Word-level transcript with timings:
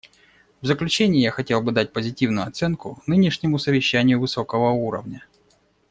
В 0.61 0.65
заключение 0.65 1.21
я 1.21 1.29
хотел 1.29 1.61
бы 1.61 1.71
дать 1.71 1.93
позитивную 1.93 2.47
оценку 2.47 3.03
нынешнему 3.05 3.59
совещанию 3.59 4.19
высокого 4.19 4.71
уровня. 4.71 5.27